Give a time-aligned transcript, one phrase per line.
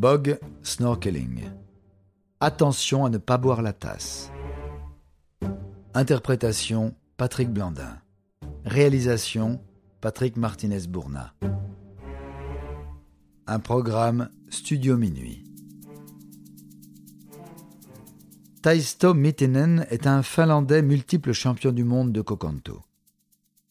[0.00, 1.50] Bog snorkeling.
[2.40, 4.32] Attention à ne pas boire la tasse.
[5.92, 7.98] Interprétation Patrick Blandin.
[8.64, 9.60] Réalisation
[10.00, 11.34] Patrick Martinez-Bourna.
[13.46, 15.44] Un programme Studio Minuit.
[18.62, 22.80] Taisto Mittinen est un Finlandais multiple champion du monde de Kokanto.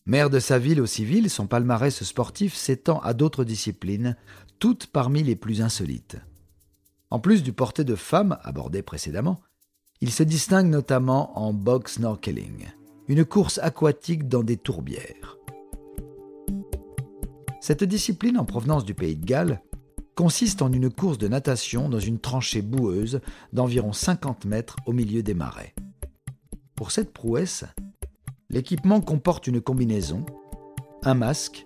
[0.09, 4.17] Maire de sa ville au civil, son palmarès sportif s'étend à d'autres disciplines,
[4.57, 6.17] toutes parmi les plus insolites.
[7.11, 9.39] En plus du porté de femme abordé précédemment,
[10.01, 12.65] il se distingue notamment en box snorkeling,
[13.07, 15.37] une course aquatique dans des tourbières.
[17.61, 19.61] Cette discipline en provenance du pays de Galles
[20.15, 23.21] consiste en une course de natation dans une tranchée boueuse
[23.53, 25.75] d'environ 50 mètres au milieu des marais.
[26.73, 27.65] Pour cette prouesse,
[28.49, 30.25] l'équipement comporte une combinaison,
[31.03, 31.65] un masque,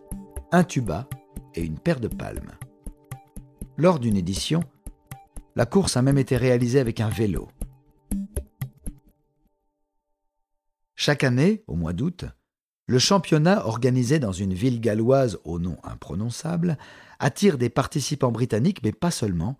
[0.51, 1.07] un tuba
[1.55, 2.51] et une paire de palmes.
[3.77, 4.63] Lors d'une édition,
[5.55, 7.47] la course a même été réalisée avec un vélo.
[10.95, 12.25] Chaque année, au mois d'août,
[12.85, 16.77] le championnat organisé dans une ville galloise au nom imprononçable
[17.19, 19.57] attire des participants britanniques, mais pas seulement,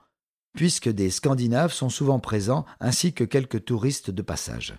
[0.54, 4.76] puisque des Scandinaves sont souvent présents ainsi que quelques touristes de passage.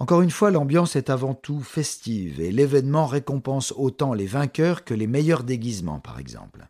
[0.00, 4.94] Encore une fois, l'ambiance est avant tout festive et l'événement récompense autant les vainqueurs que
[4.94, 6.66] les meilleurs déguisements, par exemple.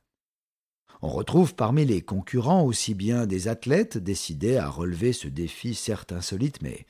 [1.00, 6.10] On retrouve parmi les concurrents aussi bien des athlètes décidés à relever ce défi certes
[6.10, 6.86] insolite mais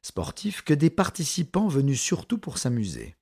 [0.00, 3.16] sportif que des participants venus surtout pour s'amuser.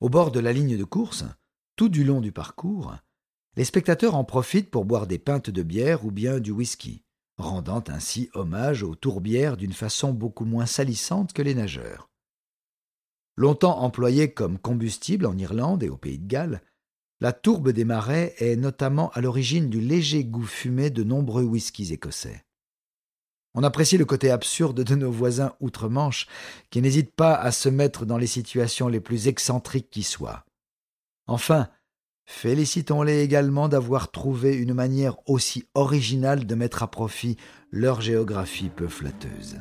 [0.00, 1.24] Au bord de la ligne de course,
[1.76, 2.94] tout du long du parcours,
[3.56, 7.02] les spectateurs en profitent pour boire des pintes de bière ou bien du whisky,
[7.38, 12.10] rendant ainsi hommage aux tourbières d'une façon beaucoup moins salissante que les nageurs.
[13.36, 16.60] Longtemps employée comme combustible en Irlande et au pays de Galles,
[17.20, 21.92] la tourbe des marais est notamment à l'origine du léger goût fumé de nombreux whiskies
[21.92, 22.44] écossais.
[23.54, 26.26] On apprécie le côté absurde de nos voisins outre-Manche,
[26.70, 30.44] qui n'hésitent pas à se mettre dans les situations les plus excentriques qui soient.
[31.26, 31.68] Enfin,
[32.28, 37.38] félicitons-les également d'avoir trouvé une manière aussi originale de mettre à profit
[37.72, 39.56] leur géographie peu flatteuse.